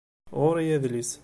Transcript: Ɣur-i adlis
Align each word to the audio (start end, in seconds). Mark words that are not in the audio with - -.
Ɣur-i 0.39 0.65
adlis 0.75 1.11